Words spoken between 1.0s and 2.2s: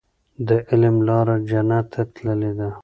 لاره جنت ته